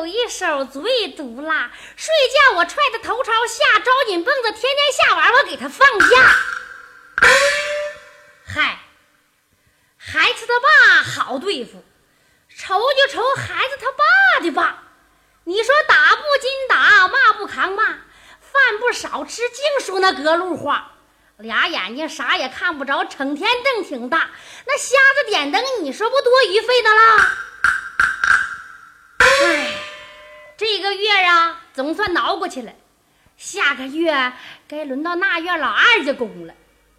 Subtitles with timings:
[0.00, 1.70] 有一手最毒辣。
[1.94, 6.06] 睡觉我踹他头朝下，招紧蹦子，天天下完我给他放假。
[8.46, 8.78] 嗨，
[9.98, 11.84] 孩子他爸好对付，
[12.56, 14.84] 愁就愁孩子他爸的爸。
[15.44, 20.92] 你说打不禁打，骂不扛骂，饭不少吃，净说那隔路话。
[21.36, 24.30] 俩眼睛啥也看不着，成天瞪挺大。
[24.66, 27.34] 那瞎子点灯，你说不多余费的啦？
[30.72, 32.72] 这个月啊，总算熬过去了。
[33.36, 34.32] 下个月
[34.68, 36.54] 该轮到那院老二家公了。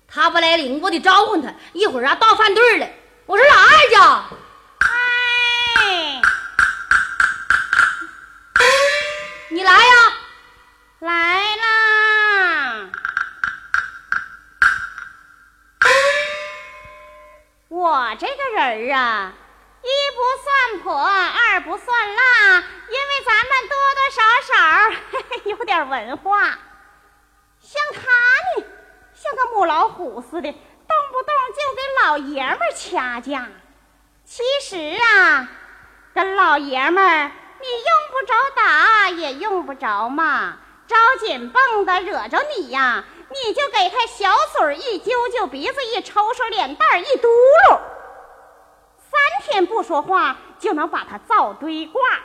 [0.10, 1.54] 他不来领，我得招呼他。
[1.72, 2.90] 一会儿啊，到饭队了。
[3.28, 4.26] 我说老二家，
[5.80, 6.22] 哎，
[9.52, 9.80] 你来呀！
[11.00, 12.90] 来啦！
[17.70, 19.32] 我这个人儿啊，
[19.84, 24.54] 一不算婆，二不算辣，因为咱们多多少少
[25.12, 26.60] 嘿嘿 有点文化。
[27.60, 28.66] 像他呢，
[29.14, 33.48] 像个母老虎似的，动不动就跟老爷们掐架。
[34.26, 35.48] 其实啊，
[36.14, 47.80] 跟老爷们儿，你用不着打，也用不着骂，招紧蹦的惹着你呀，你就给他小嘴一揪揪，鼻子一抽抽，脸蛋一嘟噜，
[49.42, 52.02] 天不说话就能把他造堆挂。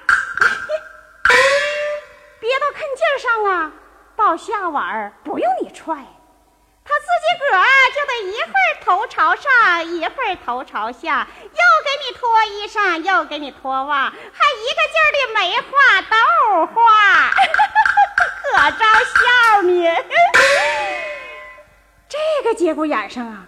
[2.39, 3.73] 憋到坑劲上啊，
[4.15, 5.95] 到下碗儿不用你踹，
[6.85, 16.15] 他自己个儿就得一会儿头朝上，一会儿头朝下，又给你脱衣裳，又给你脱袜，还一个劲儿的梅花豆
[16.67, 17.31] 花，
[18.43, 19.73] 可招笑呢。
[22.09, 23.47] 这个节骨眼上啊，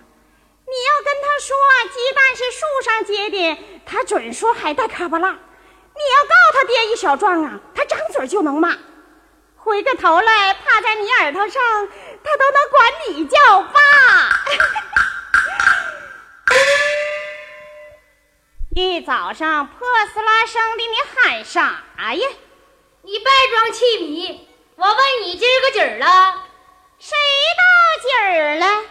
[0.71, 1.57] 你要跟他说
[1.93, 5.31] 鸡蛋是树上结的，他准说还带卡巴拉。
[5.31, 8.77] 你要告他爹一小状啊，他张嘴就能骂。
[9.57, 11.63] 回过头来趴在你耳朵上，
[12.23, 13.81] 他都能管你叫爸。
[18.77, 22.29] 一早上破撕拉声的，你喊啥呀？
[23.03, 26.45] 你别装气迷，我问你今儿个几儿了？
[26.99, 27.17] 谁
[27.57, 27.63] 到
[28.03, 28.85] 几儿了？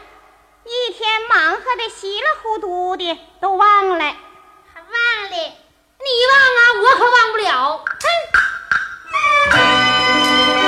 [0.69, 4.03] 一天忙活的稀里糊涂的，都忘了。
[4.03, 4.91] 还忘
[5.29, 5.37] 了？
[5.37, 7.85] 你忘啊，我可忘不了。
[9.49, 10.66] 哼！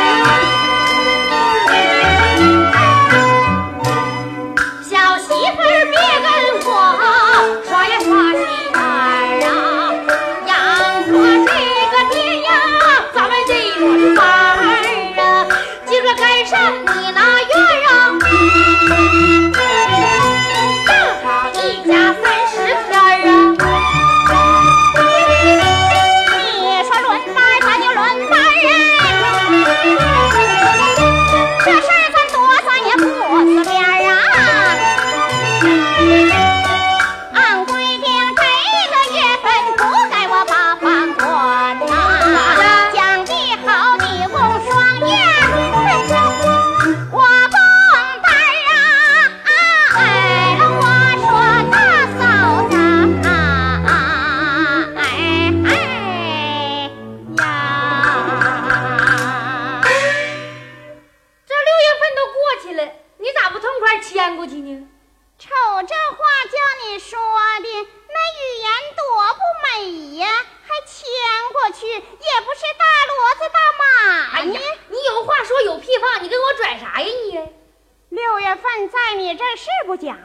[78.56, 80.18] 份在你这儿是不假，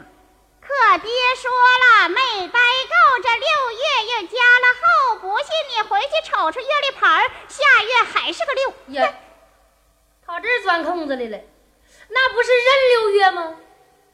[0.60, 8.72] 可爹说了没待够，这六月又加了后，不信你回去瞅瞅月历牌儿，下月还是个六。
[8.94, 9.14] 呀，
[10.26, 11.38] 跑这儿钻空子来了，
[12.08, 13.54] 那不是认六月吗？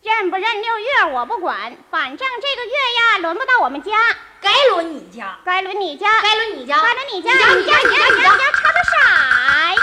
[0.03, 3.93] 认不认六月我不管，反正这个月呀轮不到我们家，
[4.41, 9.83] 该轮你家，该轮你家，该轮你家，该轮你家，你家，你家，你家，你家，你你家，家，插个啥呀？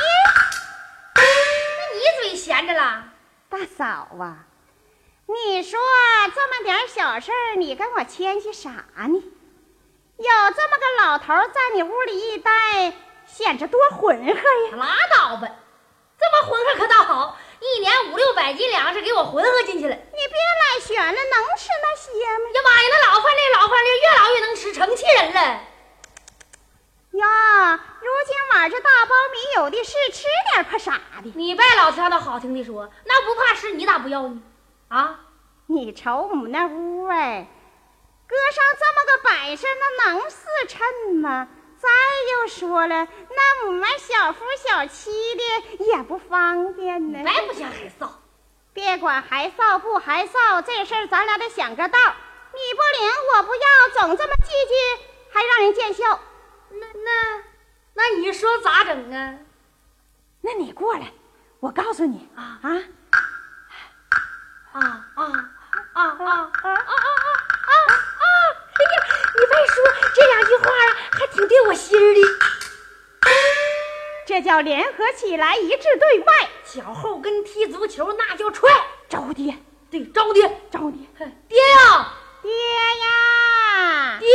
[1.14, 1.22] 那
[1.94, 3.04] 你嘴闲着了？
[3.50, 3.86] 大嫂
[4.20, 4.44] 啊，
[5.26, 5.80] 你说
[6.36, 9.24] 这么点小事儿，你跟我谦虚啥呢？
[10.18, 12.52] 有这么个老头在你屋里一待，
[13.26, 14.76] 显着多浑厚呀！
[14.76, 15.48] 拉倒吧，
[16.20, 19.96] 这么浑厚可倒好，一年五六百斤粮食给我浑厚进去了。
[19.96, 22.50] 你别来悬了，能吃那些吗？
[22.54, 25.62] 呀妈呀，那老饭粒老饭粒越老越能吃，成气人了。
[27.18, 31.31] 呀，如今晚这大苞米有的是，吃点怕啥的？
[31.36, 34.42] 你别老挑那好听的说，那不怕吃，你咋不要呢？
[34.90, 35.19] 啊，
[35.66, 37.48] 你瞅我们那屋哎，
[38.28, 41.48] 搁上这么个摆设，那能四称吗？
[41.80, 41.90] 再
[42.31, 47.19] 又说了，那我们小夫小妻的也不方便呢。
[47.24, 48.10] 白不嫌害臊，
[48.74, 52.00] 别管还臊不还臊，这事儿咱俩得想个道。
[52.54, 53.62] 你不领，我不要，
[54.02, 55.00] 总这么唧唧，
[55.31, 56.19] 还让人见笑。
[57.98, 59.34] 那你说咋整啊？
[60.42, 61.12] 那你过来，
[61.60, 62.60] 我告诉你啊。
[62.62, 62.70] 啊。
[64.74, 64.80] 啊
[65.16, 65.24] 啊啊
[65.94, 66.76] 啊啊啊啊啊
[67.66, 67.74] 啊！
[68.78, 68.96] 哎呀，
[69.34, 69.76] 你别说
[70.14, 72.22] 这两句话啊，还挺对我心儿的。
[74.28, 76.50] 这叫联合起来，一致对外。
[76.66, 78.70] 脚后跟踢足球那叫踹，
[79.10, 79.58] 招爹，
[79.90, 81.08] 对，招爹，招爹，
[81.48, 84.28] 爹呀，爹呀，爹，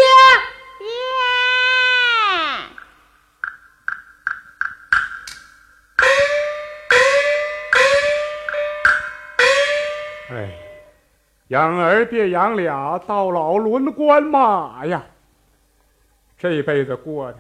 [11.52, 15.04] 养儿别养俩，到老轮关马呀。
[16.38, 17.38] 这辈子过的，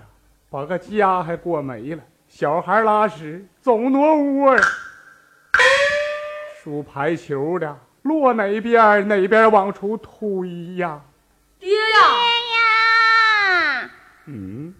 [0.50, 4.60] 把个家还过没了，小孩拉屎总挪窝儿，
[6.62, 11.00] 输排球的落哪边哪边往出推呀。
[11.58, 11.78] 爹呀，
[12.36, 13.90] 爹呀，
[14.26, 14.74] 嗯，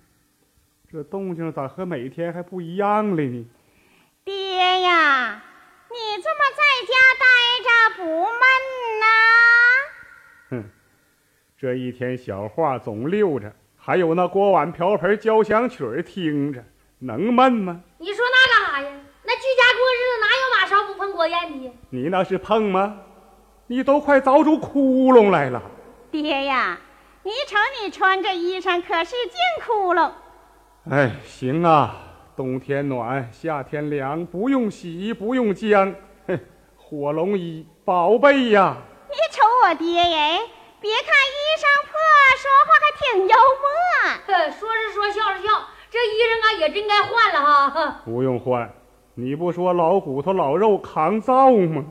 [0.92, 3.46] 这动静咋和每天还不一样了呢？
[4.24, 5.42] 爹呀，
[5.88, 7.24] 你这么在家待
[7.64, 8.51] 着不闷呐？
[10.52, 10.62] 哼，
[11.56, 16.62] 这一天小话总溜着，还有那锅碗瓢盆交响曲儿听着，
[16.98, 17.80] 能闷吗？
[17.96, 19.00] 你说那干啥呀？
[19.24, 21.72] 那居家过日子哪有马勺不碰锅沿的？
[21.88, 22.98] 你那是碰吗？
[23.66, 25.62] 你都快凿出窟窿来了。
[26.10, 26.78] 爹呀，
[27.22, 30.10] 你瞅你穿这衣裳可是净窟窿。
[30.90, 31.96] 哎，行啊，
[32.36, 35.94] 冬天暖，夏天凉，不用洗，不用浆，
[36.26, 36.38] 哼，
[36.76, 38.76] 火龙衣，宝贝呀！
[39.62, 40.40] 我爹呀，
[40.80, 41.92] 别看衣裳破，
[42.36, 43.70] 说话还挺幽默。
[44.26, 47.70] 哼，说是说，笑是笑，这衣裳啊也真该换了哈。
[47.70, 48.74] 哼不用换，
[49.14, 51.84] 你不说老骨头老肉扛造吗？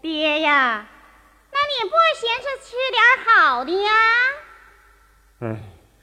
[0.00, 0.84] 爹呀，
[1.52, 3.92] 那你不寻思吃点好的呀？
[5.42, 5.56] 哎，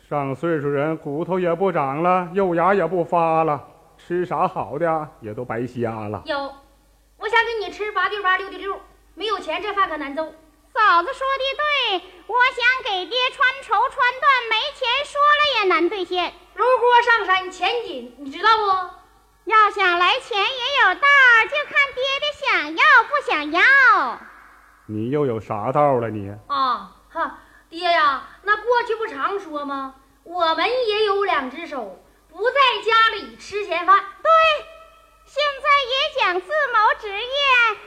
[0.09, 6.23] 上岁数人骨头也不长了，肉芽也不发了，吃啥好的也都白瞎了。
[6.25, 6.37] 有，
[7.17, 8.79] 我想给你吃八六八，六的六，
[9.13, 10.33] 没有钱这饭可难揍。
[10.73, 16.33] 嫂子说的对，我想给爹穿绸穿缎，没钱说了也难兑现。
[16.55, 18.63] 炉锅上山钱紧，你知道不？
[19.45, 21.07] 要想来钱也有道，
[21.49, 24.19] 就看爹爹想要不想要。
[24.87, 26.31] 你又有啥道了你？
[26.47, 29.95] 啊，哈，爹呀，那过去不常说吗？
[30.23, 33.99] 我们也有两只手，不在家里吃闲饭。
[34.21, 34.31] 对，
[35.33, 37.17] 现在也讲自谋职业，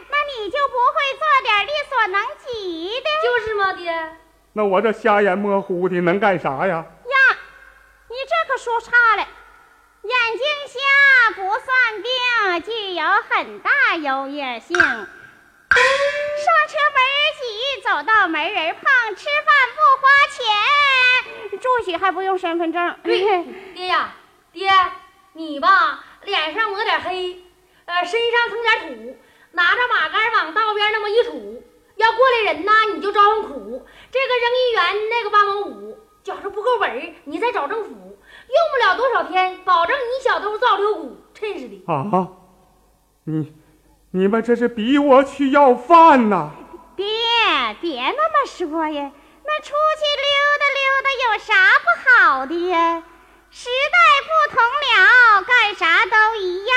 [0.09, 4.17] 那你就不会做点力所能及的就是嘛，爹。
[4.55, 6.77] 那我这瞎眼模糊的能干啥呀？
[6.77, 7.37] 呀？
[8.09, 9.29] 你这可说差了，
[10.05, 14.79] 眼睛瞎不算病，具有很大优越性。
[14.79, 20.09] 上车没人挤，走道没人碰，吃饭不花
[21.51, 22.97] 钱，住宿还不用身份证。
[23.03, 24.15] 对，爹呀，
[24.51, 24.71] 爹，
[25.35, 27.43] 你吧，脸上抹点黑，
[27.85, 29.17] 呃，身上蹭点土，
[29.53, 31.61] 拿着马杆往道边那么一杵，
[31.97, 33.87] 要过来人呐，你就招呼苦。
[34.11, 38.17] 这个扔一元，那个八毛五，觉着不够本儿，你再找政府，用
[38.73, 41.85] 不了多少天，保证你小偷造六骨，真是的。
[41.87, 42.29] 啊，
[43.25, 43.55] 你
[44.13, 46.51] 你们这是逼我去要饭呐？
[46.97, 47.07] 别
[47.81, 49.13] 别那么说呀，
[49.45, 50.29] 那出去溜
[50.61, 53.03] 达溜达有啥不好的呀？
[53.57, 56.77] 时代不同了，干啥都一样。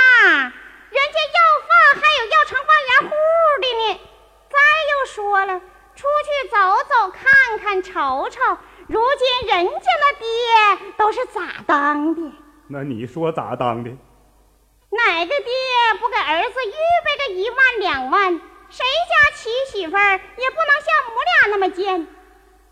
[0.92, 3.16] 人家要饭还有要成万元户
[3.60, 4.00] 的呢。
[4.48, 4.58] 再
[4.92, 5.60] 又说了，
[5.96, 6.56] 出去走
[6.88, 8.58] 走看看瞅瞅，
[8.88, 12.32] 如今人家那爹都是咋当的？
[12.70, 13.90] 那你说咋当的？
[14.92, 15.54] 哪个爹
[16.00, 18.40] 不给儿子预备个一万两万？
[18.70, 22.08] 谁家娶媳妇儿也不能像母俩那么贱。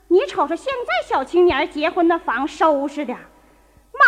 [0.10, 3.16] 你瞅瞅现在小青年结婚的房收拾的，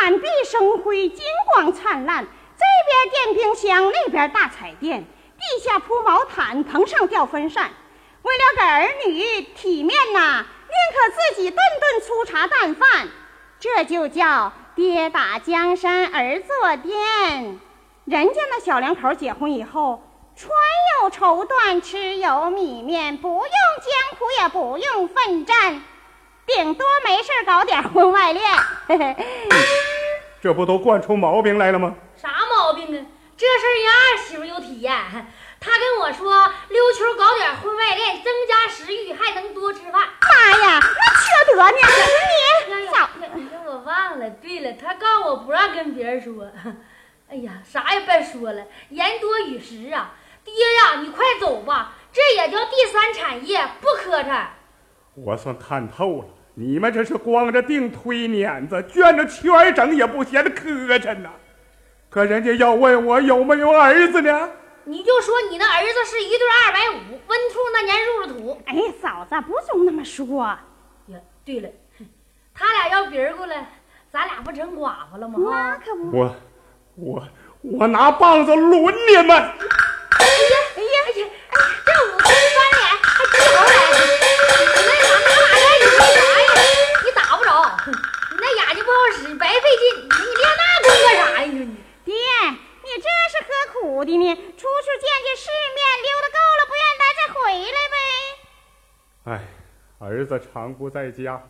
[0.01, 2.25] 满地生辉，金光灿烂。
[2.25, 7.71] 这边垫冰箱，那边大彩电，地下铺毛毯，棚上吊风扇。
[8.21, 13.07] 为了给儿女体面呐，宁可自己顿顿粗茶淡饭。
[13.59, 17.59] 这就叫爹打江山，儿坐殿。
[18.05, 20.03] 人家那小两口结婚以后，
[20.35, 20.51] 穿
[21.01, 25.83] 有绸缎，吃有米面，不用艰苦，也不用奋战，
[26.47, 28.43] 顶多没事搞点婚外恋。
[28.87, 29.15] 嘿嘿
[30.41, 31.93] 这不都惯出毛病来了吗？
[32.15, 33.05] 啥毛病啊？
[33.35, 34.95] 这事儿人二媳妇有体验。
[35.59, 36.31] 她跟我说
[36.69, 39.91] 溜球搞点婚外恋，增加食欲，还能多吃饭。
[39.91, 41.77] 妈呀，那缺德呢！
[42.69, 44.29] 你呀早呀，你我忘了。
[44.29, 46.47] 对了，他告诉我不让跟别人说。
[47.29, 50.13] 哎呀，啥也别说了，言多语实啊。
[50.45, 54.45] 爹呀，你快走吧，这也叫第三产业，不磕碜。
[55.15, 56.27] 我算看透了，
[56.59, 61.29] 你们这是光着腚推碾子，卷着圈儿整也不嫌磕碜呐。
[62.09, 64.49] 可人家要问我有没有儿子呢？
[64.85, 68.59] 你就说你那儿子是一对二百五，温兔那年入了土。
[68.65, 70.45] 哎，嫂子不总那么说。
[70.45, 71.69] 呀，对了，
[72.55, 73.69] 他俩要别人过来，
[74.11, 75.37] 咱俩不成寡妇了吗？
[75.37, 75.75] 那！
[75.77, 76.17] 可不。
[76.17, 76.35] 我
[76.95, 77.27] 我
[77.61, 79.37] 我拿棒子抡你们！
[79.37, 80.57] 哎呀，
[89.37, 89.83] 白费劲。
[89.97, 91.45] 你你练那功干啥呀？
[91.45, 91.75] 你说你。
[92.05, 92.13] 爹，
[92.83, 94.35] 你这是何苦的呢？
[94.35, 97.37] 出去见见世面，溜达够了，不愿意待再回
[97.71, 97.95] 来呗。
[99.25, 99.29] 哎，
[99.99, 101.43] 儿子常不在家，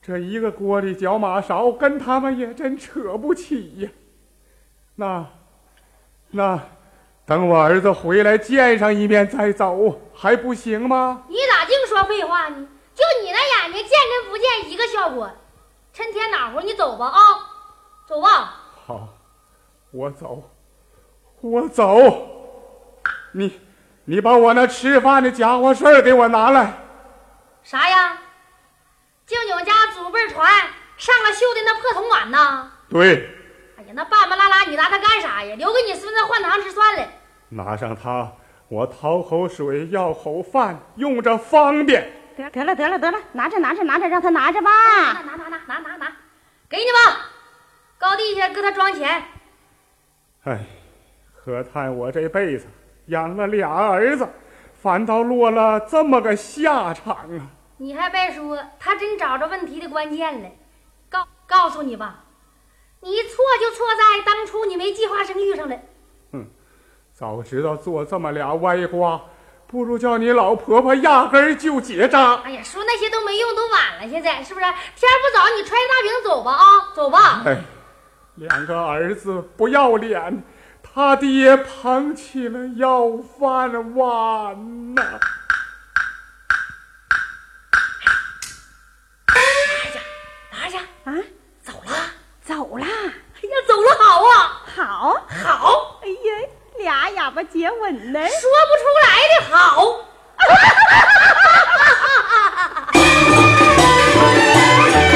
[0.00, 3.90] 这一个锅里搅马勺，跟他们也真扯不起呀。
[4.96, 5.26] 那
[6.30, 6.58] 那
[7.26, 11.24] 等我儿子回来见上一面再走，还不行吗？
[11.28, 12.66] 你咋净说废话呢？
[12.94, 15.30] 就你那眼睛，见跟不见一个效果。
[15.98, 17.18] 趁天暖和，你走吧啊，
[18.06, 18.54] 走吧。
[18.86, 19.08] 好，
[19.90, 20.48] 我走，
[21.40, 22.24] 我走。
[23.32, 23.60] 你
[24.04, 26.72] 你把我那吃饭的家伙事儿给我拿来。
[27.64, 28.16] 啥呀？
[29.26, 30.48] 舅舅家祖辈传
[30.96, 32.70] 上了锈的那破铜碗呐？
[32.88, 33.28] 对，
[33.76, 35.56] 哎呀，那半半拉拉，你拿它干啥呀？
[35.56, 37.08] 留给你孙子换糖吃算了。
[37.48, 38.30] 拿上它，
[38.68, 42.17] 我讨口水，要口饭，用着方便。
[42.38, 44.70] 得得了得了得了，拿着拿着拿着，让他拿着吧。
[45.12, 46.12] 拿拿拿拿拿拿拿，
[46.68, 47.26] 给你吧，
[47.98, 49.20] 高地下搁他装钱。
[50.44, 50.64] 哎，
[51.32, 52.68] 何叹我这辈子
[53.06, 54.28] 养了俩儿子，
[54.80, 57.50] 反倒落了这么个下场啊！
[57.78, 60.48] 你还别说，他真找着问题的关键了。
[61.08, 62.22] 告告诉你吧，
[63.00, 65.76] 你错就错在当初你没计划生育上了。
[67.12, 69.20] 早知道做这么俩歪瓜，
[69.70, 72.36] 不如叫你老婆婆压根儿就结扎。
[72.36, 74.08] 哎呀，说那些都没用，都晚了。
[74.08, 74.64] 现在是不是？
[74.64, 74.74] 天
[75.20, 77.42] 不早，你揣着大饼走吧啊，走吧。
[77.44, 77.58] 哎，
[78.36, 80.42] 两个儿子不要脸，
[80.82, 85.02] 他爹捧起了要饭碗呐、
[89.26, 90.00] 拿着，
[90.50, 91.12] 拿着，啊，
[91.62, 91.92] 走了。
[92.42, 95.26] 走了，哎呀，走了好啊，好。
[95.44, 96.48] 好，哎呀，
[96.78, 98.20] 俩哑巴接吻呢。
[98.20, 100.04] 说不出来的好。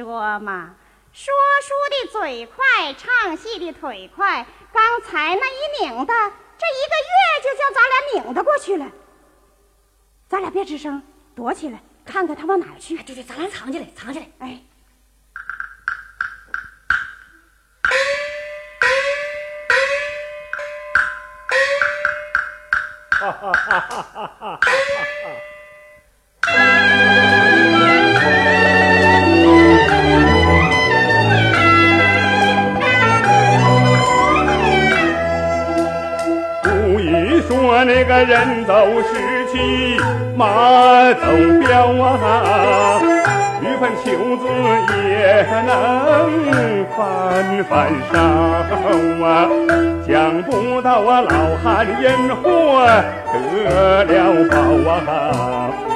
[0.00, 0.74] 说嘛
[1.12, 1.30] 说
[1.60, 6.14] 书的嘴快唱戏的腿快刚才那一拧的
[6.56, 8.90] 这一个月就叫咱俩拧的过去了。
[10.26, 11.02] 咱俩别吱声
[11.34, 12.96] 躲起来看看他往哪儿去。
[13.02, 14.26] 对对咱俩藏起来藏起来。
[14.38, 14.62] 哎。
[38.24, 39.96] 人走时骑
[40.36, 40.46] 马
[41.14, 41.26] 走
[41.62, 43.00] 膘啊，
[43.60, 44.42] 玉盆秋子
[45.08, 45.68] 也能
[46.96, 47.70] 翻翻
[48.12, 48.14] 手
[49.24, 49.28] 啊，
[50.06, 51.28] 想不到啊老
[51.62, 52.06] 汉烟
[52.42, 52.44] 火
[53.32, 54.08] 得了
[54.50, 54.54] 宝
[54.90, 55.89] 啊。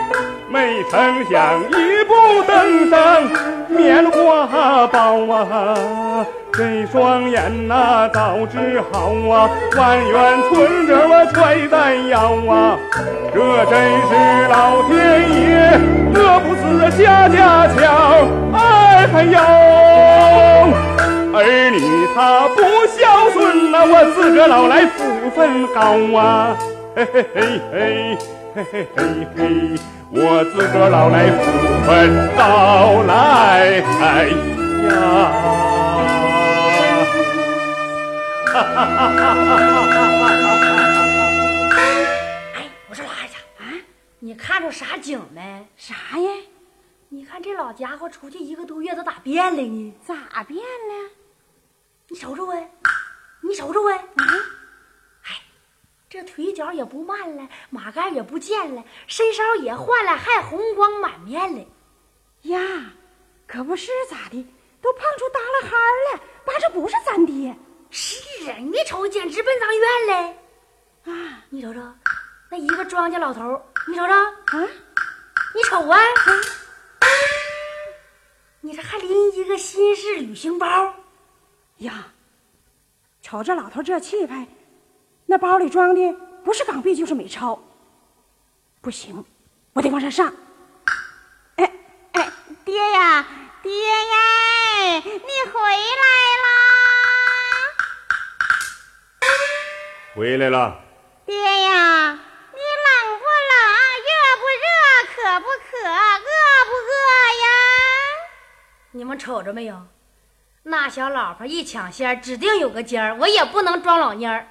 [0.55, 2.15] 没成想一步
[2.47, 3.29] 登上
[3.69, 12.79] 棉花包啊，这双眼呐、早治好啊，万元存折我揣在腰啊，
[13.35, 13.75] 这真
[14.07, 14.15] 是
[14.49, 14.95] 老天
[15.43, 15.43] 爷
[16.15, 17.83] 饿不死瞎家巧，
[18.53, 19.41] 哎嗨呦，
[21.35, 22.63] 儿女他不
[22.97, 26.57] 孝顺呐、我自个老来福分高啊，
[26.95, 28.19] 嘿嘿嘿嘿。
[28.55, 29.03] 嘿嘿嘿
[29.37, 29.43] 嘿，
[30.17, 31.43] 我自个儿老来福
[31.85, 34.29] 分到来哎
[34.87, 34.95] 呀！
[38.47, 39.51] 哈哈哈哈哈
[40.15, 41.75] 哈！
[42.55, 43.75] 哎，我说老二家啊，
[44.21, 45.67] 你看着啥景没？
[45.77, 46.31] 啥呀？
[47.09, 49.95] 你看这老家伙出去一个多月，都咋变了呢？
[50.07, 51.11] 咋变了？
[52.09, 52.57] 你瞅瞅啊，
[53.41, 54.25] 你瞅瞅哎，啊？
[56.15, 61.67] 这腿脚也不慢了，马杆也不见了，身梢也换了，还红光满面了。
[62.43, 62.61] 呀，
[63.49, 64.47] 可不是咋的，
[64.81, 67.53] 都胖出耷拉哈儿了，八这不是咱爹
[67.91, 71.13] 是啊，你瞅简直奔咱院嘞！
[71.13, 71.81] 啊你瞅瞅，
[72.49, 74.69] 那一个庄稼老头，你瞅瞅，啊！
[75.53, 75.99] 你瞅啊，
[78.61, 80.95] 你这还拎一个新式旅行包，
[81.79, 82.07] 呀，
[83.21, 84.47] 瞅这老头这气派，
[85.27, 87.59] 那包里装的不是港币就是美钞。
[88.81, 89.25] 不行，
[89.73, 90.33] 我得往上上。
[91.57, 91.73] 哎
[92.13, 92.31] 哎，
[92.65, 93.27] 爹呀，
[93.63, 96.05] 爹呀，你回来
[96.45, 96.47] 啦！
[100.15, 100.81] 回来了，
[101.25, 103.55] 爹呀，你冷不冷？
[104.05, 104.67] 热不热？
[105.15, 105.89] 渴不渴？
[105.89, 106.31] 饿
[106.67, 106.93] 不饿
[107.43, 107.47] 呀？
[108.93, 109.87] 你们瞅着没有？
[110.65, 114.47] 那小老婆一抢先，指定有个尖儿，我也不能装老蔫儿。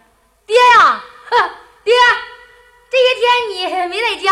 [0.46, 1.50] 爹呀，哼，
[1.84, 1.94] 爹，
[2.90, 4.32] 这些天你没在家，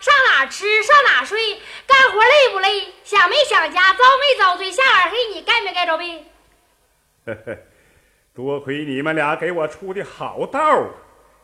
[0.00, 2.92] 上哪吃，上哪睡，干活累不累？
[3.04, 3.92] 想没想家？
[3.92, 4.72] 遭没遭罪？
[4.72, 6.24] 下晚黑你该没该着呗？
[7.26, 7.58] 呵呵，
[8.34, 10.90] 多亏你们俩给我出的好道儿，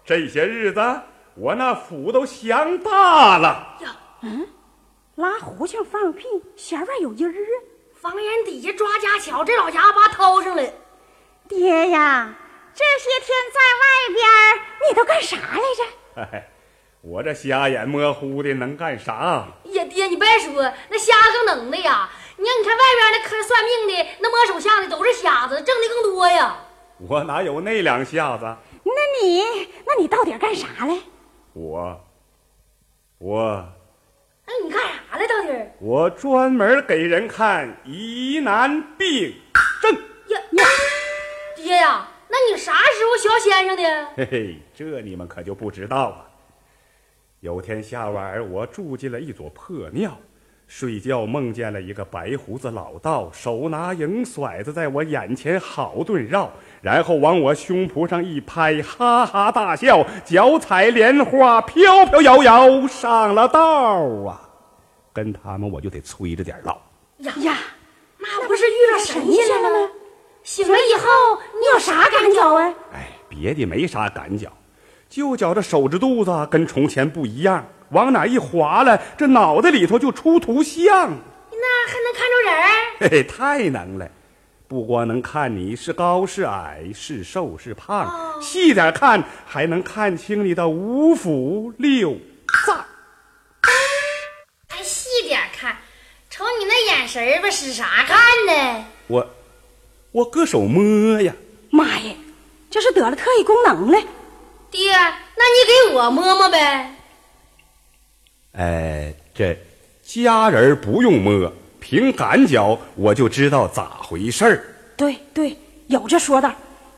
[0.04, 0.80] 这些日子
[1.34, 3.78] 我那福都享大了。
[5.16, 6.26] 拉胡琴放屁，
[6.56, 7.56] 弦外有音儿啊！
[8.00, 10.62] 房檐底下抓家巧，这老家伙把掏上了。
[11.48, 12.34] 爹呀，
[12.76, 13.84] 这些天在外
[14.14, 15.82] 边儿你都干啥来着？
[16.14, 16.44] 嘿嘿，
[17.00, 19.48] 我这瞎眼模糊的能干啥？
[19.64, 22.10] 呀，爹，你别说，那瞎更能的呀！
[22.36, 26.54] 你看，你看外边那看算命的、那摸手相的都是瞎子，挣的更多呀。
[26.98, 28.44] 我哪有那两下子？
[28.84, 29.42] 那你，
[29.86, 30.98] 那你到底干啥来？
[31.54, 32.04] 我，
[33.16, 33.66] 我，
[34.46, 35.70] 那你干啥来到底？
[35.80, 39.34] 我专门给人看疑难病
[39.80, 39.94] 症。
[40.28, 40.64] 呀呀，
[41.56, 44.06] 爹呀，那你啥时候学先生的？
[44.16, 46.26] 嘿嘿，这你们可就不知道了。
[47.40, 50.18] 有天下晚儿，我住进了一座破庙，
[50.66, 56.50] 睡觉梦见了一个白胡子老道，手拿银甩子在我眼前好顿绕，
[56.82, 63.60] 然后往我胸脯上一拍，哈哈大笑，脚踩莲花，飘飘摇摇上了道
[64.24, 64.50] 啊！
[65.12, 66.76] 跟他们我就得催着点唠。
[67.18, 67.58] 呀呀，
[68.18, 69.90] 那不是遇上神仙了吗？
[70.56, 72.74] 醒了以后你有啥感觉啊？
[72.94, 74.50] 哎，别的没啥感觉，
[75.06, 80.88] 就觉着手指肚子跟从前不一样，往哪一划了，这脑袋里头就出图像，
[81.50, 82.68] 那还能看着人儿？
[83.00, 84.08] 嘿嘿，太能了！
[84.66, 92.16] 不光能看你是高是矮，是瘦是胖，细点看还能看清你的五腑六
[92.66, 92.82] 脏。
[94.70, 95.76] 还细点看，
[96.30, 98.16] 瞅你那眼神儿吧，使啥看
[98.46, 98.84] 呢？
[99.08, 99.26] 我，
[100.16, 101.34] 我搁手摸呀，
[101.68, 102.14] 妈呀，
[102.70, 103.98] 这是得了特异功能了！
[104.70, 106.96] 爹，那你给我摸摸呗。
[108.52, 109.58] 哎，这
[110.02, 114.64] 家人不用摸，凭感觉我就知道咋回事儿。
[114.96, 115.54] 对对，
[115.88, 116.50] 有这说道，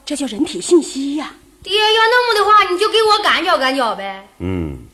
[0.06, 4.28] 这叫人体信息呀、爹，要那么的话，你就给我感觉感觉呗。
[4.38, 4.86] 嗯，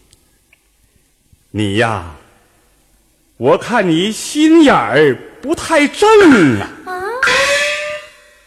[1.51, 2.15] 你呀，
[3.37, 6.09] 我看你心眼儿不太正
[6.59, 6.71] 啊。
[6.87, 6.94] 啊，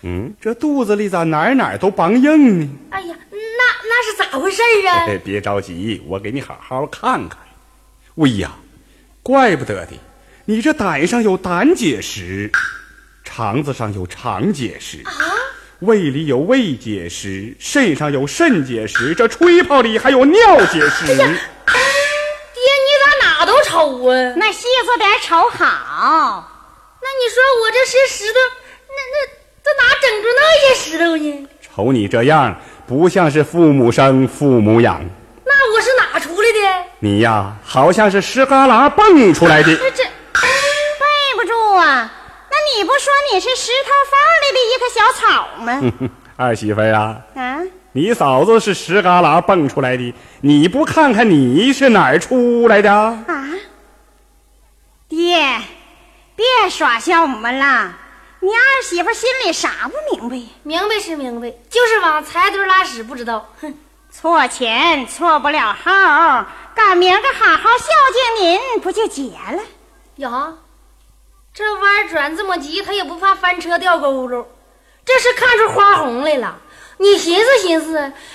[0.03, 2.69] 嗯，这肚子里咋哪哪都梆硬呢？
[2.91, 3.38] 哎呀，那
[3.89, 5.05] 那是咋回事啊？
[5.07, 7.39] 哎，别着急，我给你好好看看。
[8.15, 8.51] 喂呀，
[9.23, 9.93] 怪不得的，
[10.45, 12.51] 你这胆上有胆结石，
[13.23, 15.03] 肠子上有肠结石，
[15.79, 21.05] 胃里有胃结石，肾上有肾结石，这吹泡里还有尿结石。
[21.07, 24.33] 爹，你咋哪都瞅啊？
[24.38, 26.53] 那细着点瞅好。
[27.01, 28.39] 那你说我这是石头，
[28.89, 29.37] 那那
[29.67, 31.47] 这哪整出那些石头呢？
[31.62, 32.56] 瞅你这样，
[32.88, 35.03] 不像是父母生父母养。
[35.43, 36.86] 那我是哪出来的？
[36.99, 39.75] 你呀，好像是石旮旯蹦出来的。
[39.75, 40.10] 这这背
[41.36, 42.13] 不住啊！
[42.49, 46.10] 那你不说你是石头缝里的一棵小草吗？
[46.38, 47.60] 二媳妇呀啊，啊，
[47.91, 52.91] 你嫂子是石旮旯蹦出来的，你不看看你是哪儿出来的？
[52.91, 53.49] 啊，
[55.10, 55.38] 爹，
[56.36, 57.93] 别耍笑我们了。
[58.39, 60.47] 你二媳妇心里啥不明白？
[60.62, 63.52] 明白是明白，就是往财堆拉屎不知道。
[63.62, 63.73] 哼，
[64.12, 66.45] 错钱错不了号，
[66.76, 67.88] 赶明个好好孝
[68.38, 69.63] 敬您，不就结了？
[70.17, 70.54] 呀，
[71.52, 74.47] 这弯转这么急，他也不怕翻车掉沟沟，
[75.04, 76.60] 这是看出花红来了。
[77.00, 77.93] 你寻思寻思，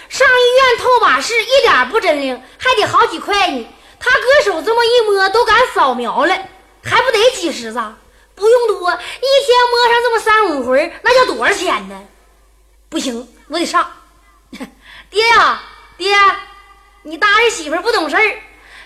[0.09, 3.69] 上医院透把式，一点不真灵，还得好几块呢。
[4.01, 6.37] 他搁手这么一摸，都敢扫描了，
[6.83, 7.81] 还不得几十子？
[8.43, 12.03] 不用多，一天摸上这么三五回，那叫多少钱呢？
[12.89, 13.89] 不行，我得上。
[15.09, 15.63] 爹呀，
[15.97, 16.13] 爹，
[17.05, 18.37] 你搭着媳妇不懂事儿，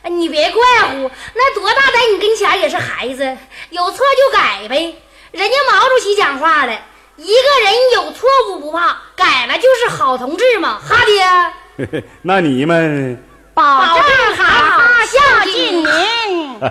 [0.02, 3.34] 哎你别怪乎，那多大在你跟前也是孩子，
[3.70, 4.94] 有错就改呗。
[5.32, 6.78] 人家毛主席讲话了，
[7.16, 10.78] 一个人有错误不怕，改了就是好同志嘛。
[10.86, 16.60] 哈爹， 那你们，保保证证好好孝敬您。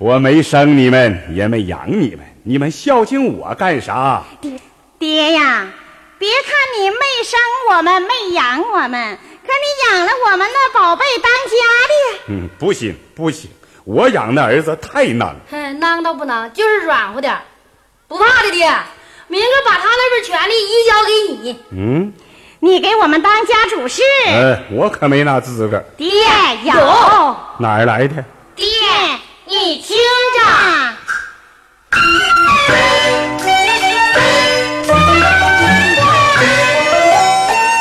[0.00, 4.22] 我没生你们，也没养你们，你们孝敬我干啥？
[4.40, 4.58] 爹
[4.98, 5.68] 爹呀，
[6.18, 11.52] 别看你没生我们，没养我们，可你养了我们那宝贝当家
[11.86, 12.20] 的。
[12.28, 13.50] 嗯，不行不行，
[13.84, 15.36] 我养那儿子太囊。
[15.50, 17.42] 哼，囊倒不囊，就是软乎点儿，
[18.08, 18.72] 不怕的爹。
[19.28, 21.58] 明个把他那份权利移交给你。
[21.72, 22.12] 嗯，
[22.60, 25.78] 你给我们当家主事，呃，我可没那资格。
[25.98, 26.08] 爹
[26.64, 26.72] 有。
[27.58, 28.24] 哪儿来的？
[28.56, 28.66] 爹，
[29.50, 30.40] 你听着。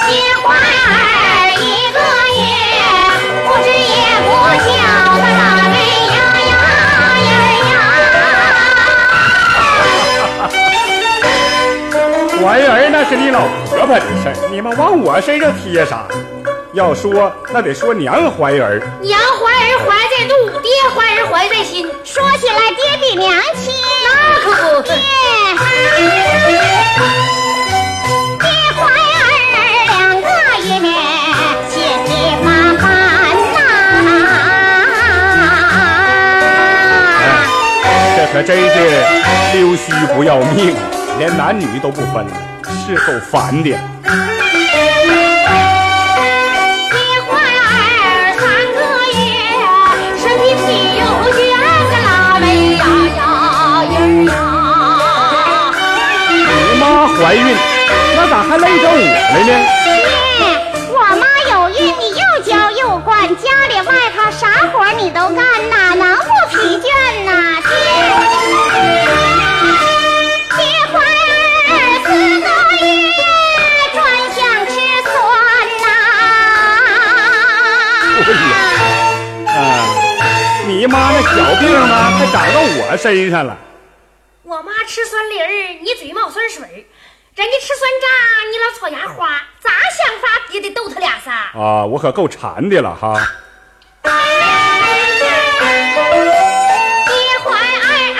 [0.07, 0.59] 结婚儿
[1.61, 1.97] 一个
[2.33, 2.41] 月，
[3.45, 3.93] 不知也
[4.25, 4.27] 不
[4.65, 4.67] 觉
[12.33, 12.41] 得！
[12.41, 16.07] 怀儿那是你老婆婆的事儿，你们往我身上贴啥？
[16.73, 19.19] 要说那得说娘怀儿，娘
[20.61, 21.87] 爹怀儿怀在心。
[22.03, 23.71] 说起来，爹比娘亲。
[24.05, 24.07] 那
[24.39, 24.81] 可不。
[24.83, 24.93] 爹，
[28.39, 28.45] 爹
[28.75, 29.17] 怀儿
[29.85, 29.89] 两
[30.21, 30.27] 个
[30.65, 30.69] 月，
[31.69, 32.07] 心里
[32.43, 32.83] 发烦
[33.53, 33.57] 呐。
[38.15, 38.75] 这可真是
[39.53, 40.75] 溜须不要命，
[41.17, 42.31] 连男女都不分了，
[42.85, 43.69] 是够烦的。
[57.21, 57.43] 怀孕，
[58.15, 59.51] 那咋还累着我来呢？
[59.83, 60.39] 爹，
[60.89, 66.87] 我妈有孕，你又教又惯，家里外头啥活你都干，哪能不疲倦
[67.25, 67.61] 呐？
[67.61, 67.69] 爹，
[70.55, 70.59] 爹
[70.93, 70.95] 怀
[71.67, 71.71] 儿
[72.05, 72.07] 四
[72.39, 72.47] 个
[72.85, 72.87] 月，
[73.93, 73.97] 专
[74.33, 74.71] 想吃
[75.03, 75.11] 酸
[75.83, 75.87] 呐。
[79.51, 79.59] 啊，
[80.67, 83.51] 你妈那小病呢，还长到我身上了。
[84.43, 85.45] 我妈吃酸梨儿，
[85.81, 86.81] 你嘴冒酸水儿；
[87.39, 88.05] 人家吃酸渣，
[88.51, 91.31] 你老草牙花，咋想法也得逗他俩仨。
[91.57, 93.15] 啊，我可够馋的了哈！
[94.03, 94.11] 爹
[97.41, 97.47] 怀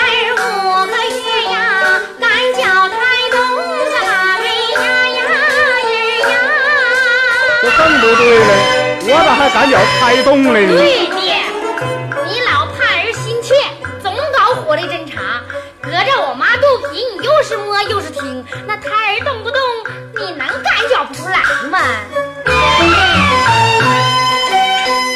[0.40, 1.20] 五个月
[1.52, 4.80] 呀，赶脚抬动个腊梅呀
[5.10, 5.20] 呀
[5.84, 6.32] 呀呀。
[7.60, 8.48] 这更不对了，
[9.02, 10.72] 我咋还赶脚胎动了呢？
[21.00, 21.38] 能赶脚不出来
[21.70, 21.78] 嘛？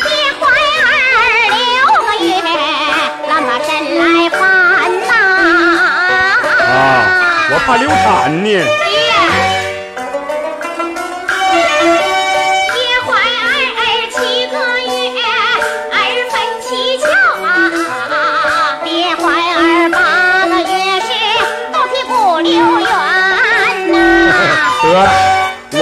[0.02, 0.08] 爹
[0.40, 0.42] 怀
[0.80, 0.88] 儿
[1.52, 1.62] 六
[2.02, 2.28] 个月，
[3.28, 3.68] 那么身
[3.98, 4.40] 来烦
[5.06, 5.12] 呐。
[6.64, 6.76] 啊，
[7.50, 8.04] 我怕流产
[8.44, 8.48] 呢。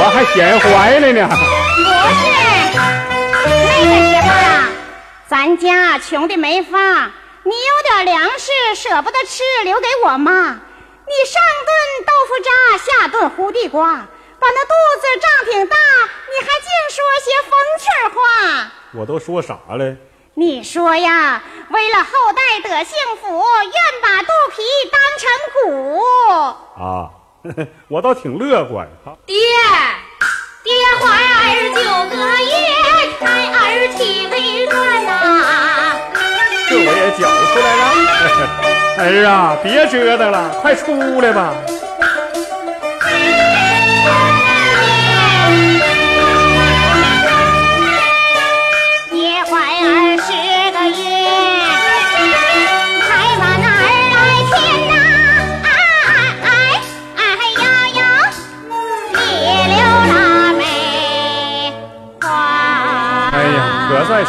[0.04, 1.28] 我还显怀了呢。
[1.28, 1.34] 不
[2.18, 2.26] 是，
[3.46, 4.68] 那个时候啊，
[5.28, 6.76] 咱家穷的没法，
[7.44, 10.32] 你有点粮食舍不得吃，留给我妈。
[10.32, 11.72] 你上顿
[12.04, 17.84] 豆腐渣，下顿糊地瓜，把那肚子胀挺大，你还净说些风趣
[18.16, 18.20] 话。
[18.94, 19.94] 我都说啥了？
[20.34, 26.02] 你说呀，为了后代得幸福，愿把肚皮当成鼓。
[26.82, 27.21] 啊。
[27.88, 28.86] 我倒挺乐观。
[29.26, 29.36] 爹，
[30.62, 32.54] 爹怀儿九个月，
[33.18, 33.58] 胎儿
[33.96, 35.10] 体微乱呐。
[36.68, 37.82] 这我也搅出来了。
[39.02, 41.52] 儿啊，别折腾了，快出来吧。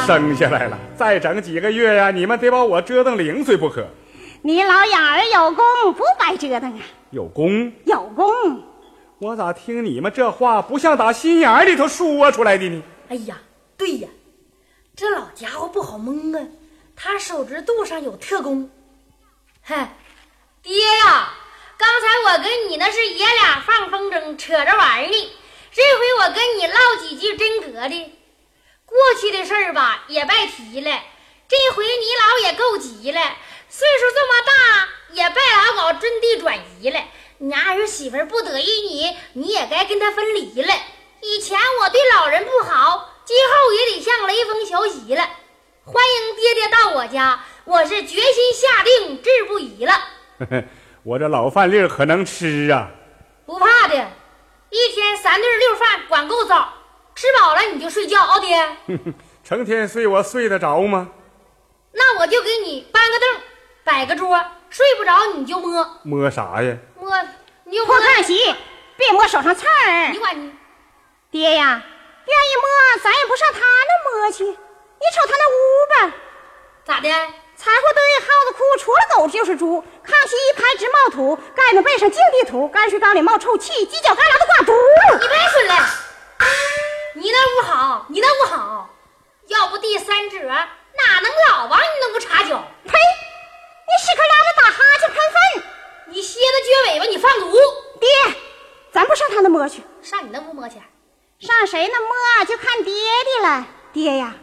[0.06, 0.78] 生下来了。
[0.96, 3.88] 再整几个月呀，你们得把我折腾零碎不可。
[4.42, 5.64] 你老养儿有功，
[5.94, 6.80] 不白折腾啊，
[7.12, 7.72] 有功？
[7.86, 8.26] 有功。
[9.20, 12.84] 我咋听你们这话不像打心眼里头说出来的呢？
[13.10, 13.38] 哎呀，
[13.78, 14.10] 对呀，
[14.96, 16.42] 这老家伙不好蒙啊，
[16.96, 18.70] 他手指肚上有特工。
[19.62, 19.96] 嗨，
[20.62, 20.74] 爹
[21.06, 21.30] 呀，
[21.78, 25.32] 刚才我跟你那是爷俩放风筝，扯着玩呢。
[25.72, 28.12] 这回我跟你唠几句真格的，
[28.94, 31.02] 过去的事儿吧也别提了。
[31.48, 33.20] 这回你老也够急了，
[33.68, 37.04] 岁数这么大，也别老搞阵地转移了。
[37.40, 40.74] 你家儿媳妇儿不得意你，你也该跟她分离了。
[41.22, 45.28] 以前我对老人不好，今后也得向雷锋学习了。
[45.84, 49.94] 欢迎爹爹到我家，我是决心下定，志不移了。
[51.04, 52.92] 我这老饭粒儿可能吃啊！
[53.46, 53.96] 不怕的，
[54.70, 56.74] 一天三顿六饭，管够早。
[57.24, 58.78] 吃饱了你就睡觉啊，爹。
[59.46, 61.08] 成天睡我睡得着吗？
[61.94, 63.42] 那我就给你搬个凳，
[63.86, 64.38] 摆个桌，
[64.70, 66.76] 睡不着你就摸摸啥呀？
[67.00, 67.10] 摸，
[67.64, 68.02] 你就摸不。
[68.02, 68.44] 看席，
[68.98, 70.18] 别摸手上刺儿你。
[70.20, 70.54] 管你，
[71.32, 71.82] 爹呀，
[72.26, 74.44] 愿意摸，咱也不上他那摸去。
[74.44, 74.52] 你
[75.16, 76.16] 瞅他那屋吧，
[76.84, 77.08] 咋的？
[77.08, 79.82] 柴火堆、耗子窟，除了狗就是猪。
[80.06, 84.74] 炕席一排直冒土，盖子背上净地土，泔水缸里冒臭气，犄角旮旯都挂毒。
[85.14, 85.88] 你别说了，
[87.16, 88.90] 你那屋好，你那屋好，
[89.48, 92.64] 要不第三者哪能老往你那屋插脚？
[92.86, 92.92] 呸！
[92.92, 95.64] 你屎壳郎子打哈欠喷粪。
[96.08, 96.46] 你蝎子
[96.90, 97.52] 撅尾巴，你放毒，
[98.00, 98.10] 爹，
[98.92, 100.82] 咱不上他那摸去，上你那屋摸去。
[101.40, 103.68] 上谁那摸就看爹的了。
[103.92, 104.34] 爹呀，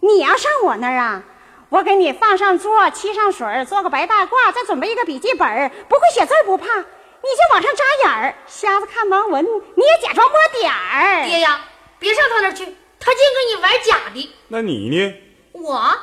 [0.00, 1.22] 你要上我那儿啊，
[1.68, 5.70] 我给你放上桌，沏上水，做个白大褂，再准备一个笔记本。
[5.86, 11.26] 不会写字不怕，你就往上扎眼儿，瞎子看盲文，你也假装摸点儿。
[11.26, 11.60] 爹呀，
[11.98, 12.64] 别上他那儿去，
[13.00, 14.34] 他净跟你玩假的。
[14.48, 15.14] 那你呢？
[15.52, 15.96] 我，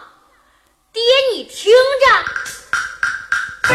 [0.91, 1.01] 爹，
[1.34, 2.06] 你听着，
[3.69, 3.73] 我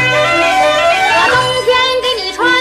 [1.31, 1.69] 冬天
[2.03, 2.53] 给你穿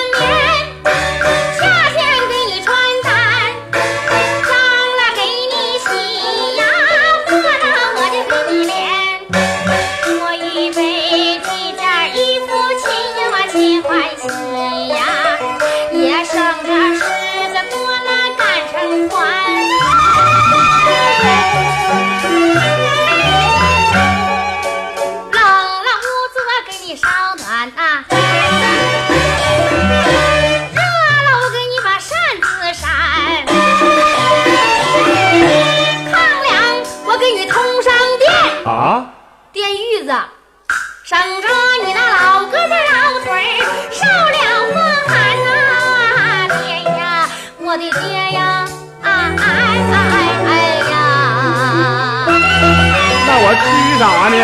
[54.00, 54.38] 我吃啥呢？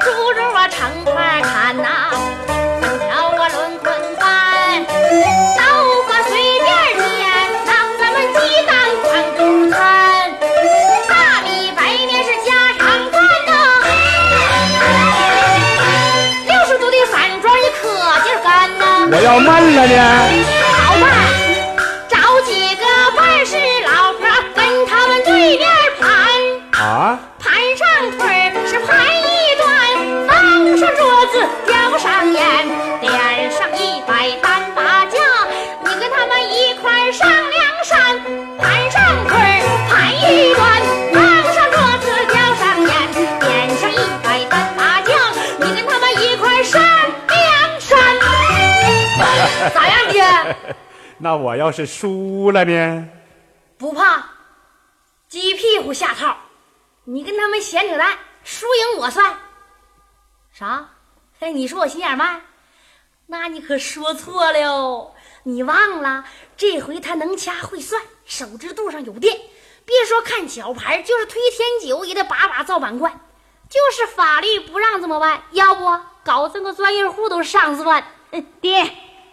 [0.00, 1.88] 猪肉啊成块砍呐，
[2.80, 3.84] 粉条啊轮捆
[4.18, 4.24] 翻，
[4.86, 5.60] 豆
[6.06, 6.32] 腐随
[6.64, 7.04] 便煎，
[7.66, 7.68] 当
[8.00, 9.06] 咱们鸡蛋管
[9.36, 9.38] 顾
[9.70, 9.76] 餐。
[11.08, 12.82] 大米白面是家常
[13.12, 13.52] 饭呐，
[16.46, 17.82] 六十度的饭庄也可
[18.22, 18.82] 劲儿干呐。
[19.12, 20.23] 我要闷了呢。
[51.18, 53.08] 那我要是输了呢？
[53.78, 54.30] 不怕，
[55.28, 56.36] 鸡屁股下套，
[57.04, 59.38] 你跟他们闲扯淡，输赢我算。
[60.52, 60.90] 啥？
[61.40, 62.42] 嘿，你说我心眼慢？
[63.26, 65.14] 那你可说错了，
[65.44, 66.24] 你忘了
[66.56, 69.36] 这回他能掐会算，手指肚上有电，
[69.84, 73.10] 别说看脚牌，就是推天九也得把把造板块。
[73.68, 78.04] 就是法律不让这么办，要不搞这个专业户都上算。
[78.60, 78.90] 爹，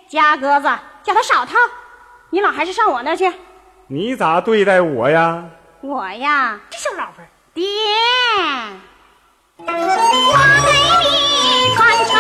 [0.08, 0.70] 家鸽子
[1.04, 1.56] 叫他少套，
[2.30, 3.32] 你老还是上我那去。
[3.88, 5.44] 你咋对待我呀？
[5.82, 7.66] 我呀，这小老婆，爹，
[9.58, 10.72] 我给
[11.10, 12.12] 你传愁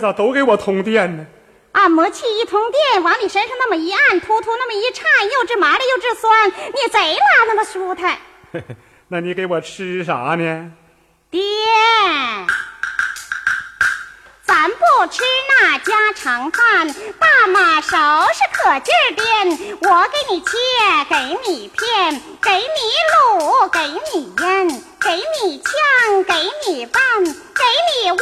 [0.00, 1.26] 咋都给我通电呢？
[1.72, 8.18] 按摩器一通电，往你身上那么一按，突突那么一颤，又治麻了又治酸，你贼拉那么舒坦。
[9.06, 10.72] 那你给我吃啥呢？
[11.30, 11.40] 爹，
[14.44, 19.48] 咱不吃那家常饭，大马勺是可劲儿颠。
[19.80, 20.56] 我给你切，
[21.08, 23.78] 给你片，给你卤，给
[24.12, 24.68] 你腌，
[25.00, 26.34] 给你炝，给
[26.66, 27.30] 你拌，给
[28.02, 28.18] 你握，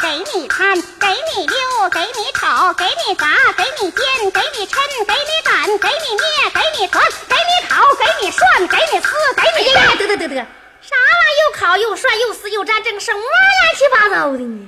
[0.00, 4.74] 给你摊，给你溜，给你炒，给你炸，给你煎，给你抻，
[5.06, 9.98] 给你擀，给你捏，给你团，给你烤，给你涮，给你撕，给你哎呀，干。
[9.98, 14.66] 得得得得，啥玩意儿又烤又涮又撕又粘，整什么乱七八糟的呢？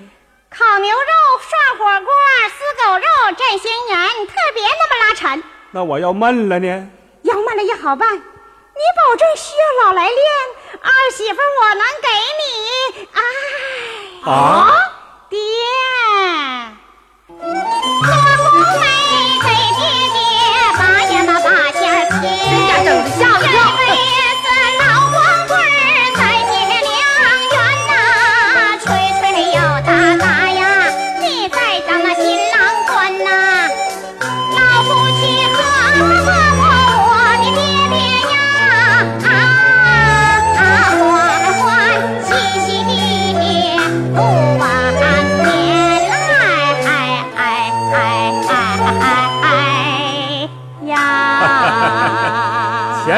[0.48, 2.14] 烤牛肉、涮火锅、
[2.56, 3.04] 撕狗肉、
[3.36, 5.42] 蘸咸盐，特别那么拉馋。
[5.72, 6.88] 那我要闷了呢？
[7.22, 8.20] 要闷了也好办，你
[8.96, 10.16] 保证需要老来练，
[10.82, 13.08] 二媳妇我能给你。
[13.12, 14.92] 哎，啊，
[15.28, 15.38] 爹，
[16.18, 16.67] 罗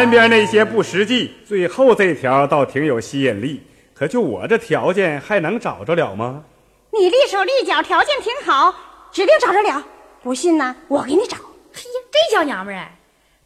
[0.01, 3.63] 前边那些不实际，最后这条倒挺有吸引力。
[3.93, 6.43] 可就我这条件，还能找着了吗？
[6.91, 8.75] 你利手利脚，条件挺好，
[9.13, 9.85] 指定找着了。
[10.23, 11.37] 不信呢，我给你找。
[11.37, 12.89] 嘿呀，这小娘们儿啊，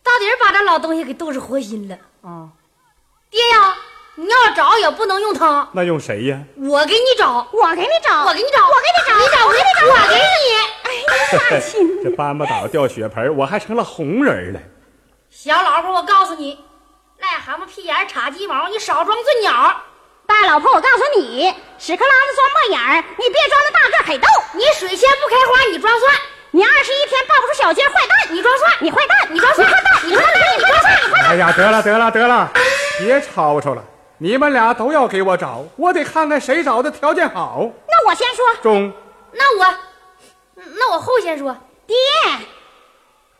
[0.01, 2.47] 到底是把这老东西给逗是活心了啊！
[3.33, 3.75] 爹呀，
[4.15, 6.39] 你要找也不能用他，那用谁呀？
[6.57, 10.55] 我给你找，我给你找，我给你找，我给你找，你找，我给你找，我给你。
[10.85, 14.61] 哎，大亲， 这搬不倒掉血盆，我还成了红人了。
[15.37, 16.57] 小老婆，我告诉你，
[17.21, 19.53] 癞蛤蟆屁眼儿插鸡毛，你少装俊鸟。
[20.27, 24.29] 大老婆，我告诉你，屎壳郎子装墨眼儿，你别装那大个海豆。
[24.53, 26.09] 你水仙不开花，你装蒜；
[26.53, 29.67] 你二十一天抱不出小鸡儿，坏蛋，你装蒜；你坏蛋，你装蒜；
[30.05, 31.31] 你装蒜；你装蒜；你坏蛋。
[31.31, 32.51] 哎呀，得了得了得了，
[33.01, 33.83] 别吵吵了。
[34.19, 37.69] 你们俩都要给我找，我得看看谁找的条件好。
[37.89, 38.93] 那我先说，中，
[39.33, 39.75] 那我，
[40.55, 41.57] 那我后先说。
[41.87, 41.97] 爹，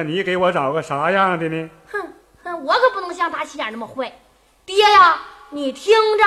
[0.00, 1.68] 那你给我找个啥样的呢？
[1.92, 2.00] 哼
[2.42, 4.10] 哼，我可不能像他心眼那么坏。
[4.64, 5.18] 爹呀，
[5.50, 6.24] 你听着。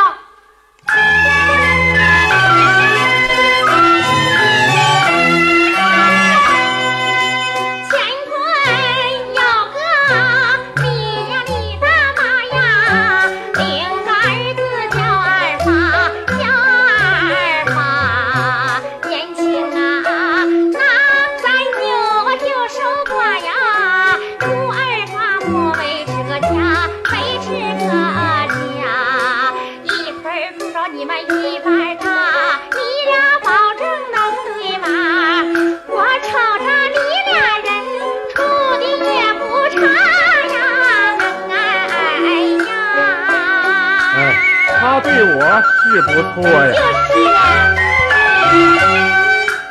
[45.94, 46.82] 是不错呀，就是
[47.30, 47.38] 啊。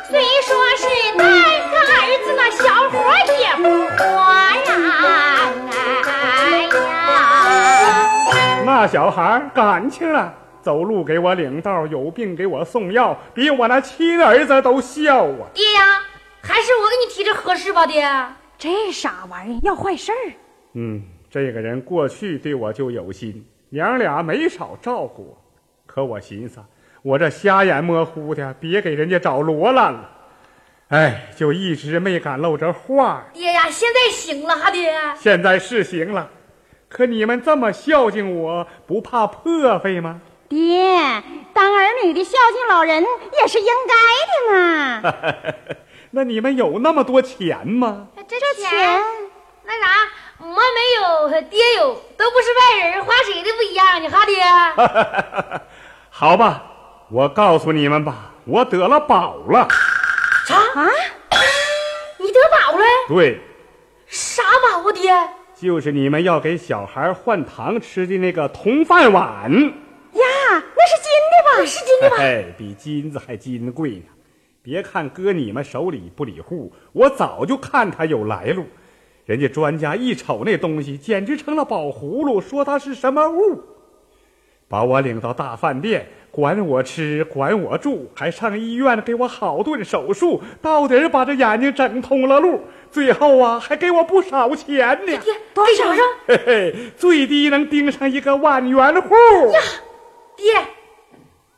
[0.09, 1.21] 虽说是带
[1.69, 2.95] 个儿子，那小伙
[3.41, 3.63] 也不
[3.97, 4.01] 活
[4.63, 4.71] 呀。
[6.47, 15.49] 哎呀，那小孩感情了，走路给我领道，有病给我送药，比我那亲儿子都孝啊。
[15.53, 15.99] 爹呀，
[16.41, 18.09] 还是我给你提这合适吧，爹。
[18.57, 20.31] 这傻玩意儿要坏事儿。
[20.75, 25.42] 嗯，这个人过去对我就有心，娘俩没少照顾我。
[25.93, 26.59] 可我寻思，
[27.03, 30.09] 我这瞎眼模糊的，别给人家找罗烂了。
[30.87, 33.25] 哎，就一直没敢露这话。
[33.31, 34.91] 爹呀，现在行了哈，爹。
[35.15, 36.31] 现在是行了，
[36.89, 40.19] 可你们这么孝敬我，不怕破费吗？
[40.49, 40.89] 爹，
[41.53, 43.05] 当儿女的孝敬老人
[43.39, 43.93] 也是应该
[44.31, 45.13] 的嘛。
[46.09, 48.07] 那你们有那么多钱吗？
[48.27, 48.99] 这钱，
[49.65, 52.49] 那啥，我没有，爹有，都不是
[52.81, 55.63] 外人，花谁的不一样呢，哈，爹。
[56.15, 56.63] 好吧，
[57.09, 59.67] 我告诉你们吧，我得了宝了。
[60.45, 60.87] 啥啊？
[62.19, 62.85] 你得宝了？
[63.07, 63.41] 对。
[64.05, 65.11] 啥宝啊，爹？
[65.55, 69.51] 就是你们要给小孩换糖吃的那个铜饭碗。
[69.51, 71.65] 呀，那是金的吧？
[71.65, 72.17] 是金的吧？
[72.19, 74.05] 哎，比金子还金贵呢。
[74.61, 78.67] 别看搁你们手里不理户，我早就看它有来路。
[79.25, 83.59] 人家专家一瞅那东西，简直成了宝葫芦，说它是什么物。
[84.73, 92.59] 把我领到大饭店，管我吃，管我住，还上医院给我好顿手术，到底把这眼睛整通了路。
[92.91, 95.15] 最后啊，还给我不少钱呢。
[95.15, 95.83] 爹，多少？
[96.27, 99.13] 嘿嘿，最低能盯上一个万元户。
[99.51, 99.61] 呀，
[100.35, 100.55] 爹，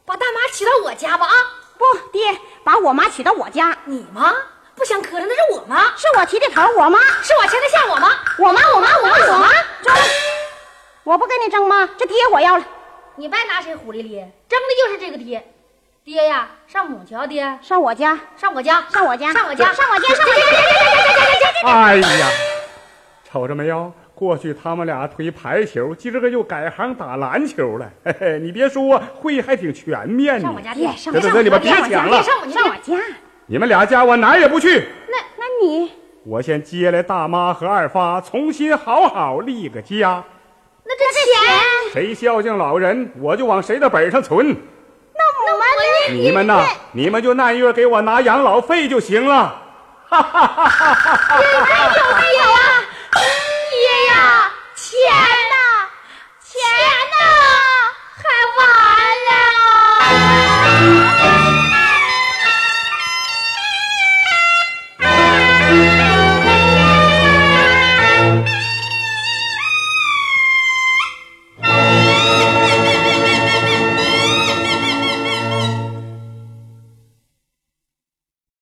[0.05, 1.33] 把大妈娶到我家吧啊！
[1.77, 3.77] 不，爹，把我妈娶到我家。
[3.85, 4.33] 你妈
[4.75, 6.61] 不想磕碜，那是我妈，是我提的头。
[6.77, 8.09] 我妈是我牵的线，我妈，
[8.39, 9.47] 我妈，我妈，我妈，我妈。
[9.81, 9.95] 争！
[11.05, 11.87] 我不跟你争吗？
[11.97, 12.65] 这爹我要了。
[13.17, 15.41] 你别拿谁狐狸咧，争的就是这个爹，
[16.03, 20.33] 爹呀，上母桥，爹上我家，上我家，上我家，上我家，上我家，上我
[21.63, 22.27] 家， 哎呀，
[23.23, 23.91] 瞅着没有？
[24.13, 27.89] 过去他们俩推排球，今儿个又改行打篮球了。
[28.03, 30.41] 嘿嘿，你别说，会还挺全面呢。
[30.41, 33.01] 上我家，爹，上我家，里边别抢了，上我上我家。
[33.47, 34.87] 你们俩家我哪儿也不去。
[35.09, 35.91] 那那你，
[36.25, 40.23] 我先接来大妈和二发，重新好好立个家。
[40.85, 44.45] 那这钱，谁孝敬老人，我就往谁的本上存。
[44.47, 45.65] 那我们
[46.11, 46.21] 呢？
[46.21, 49.61] 你们呐，你们就按月给我拿养老费就行了。
[50.09, 51.39] 哈哈哈哈哈！
[51.39, 52.44] 有没有